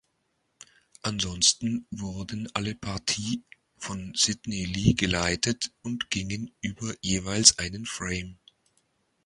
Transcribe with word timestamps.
Ansonsten 1.03 1.85
wurden 1.91 2.49
alle 2.55 2.73
Partie 2.73 3.43
von 3.77 4.13
Sydney 4.15 4.65
Lee 4.65 4.95
geleitet 4.95 5.71
und 5.83 6.09
gingen 6.09 6.49
über 6.61 6.95
jeweils 7.01 7.59
einen 7.59 7.85
Frame. 7.85 8.39